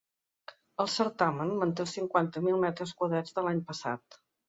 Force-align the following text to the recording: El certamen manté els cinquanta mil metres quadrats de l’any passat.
El 0.83 0.89
certamen 0.93 1.53
manté 1.61 1.85
els 1.87 1.95
cinquanta 1.99 2.45
mil 2.49 2.61
metres 2.67 2.97
quadrats 3.03 3.41
de 3.41 3.49
l’any 3.49 3.65
passat. 3.73 4.23